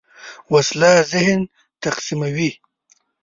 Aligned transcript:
وسله 0.53 0.91
ذهن 1.11 1.39
تقسیموي 1.83 2.51